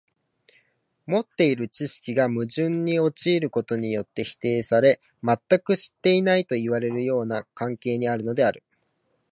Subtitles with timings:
[1.05, 8.63] 持っている知識が矛盾に陥ることによって否定され、全く知っていないといわれるような関係にあるのである。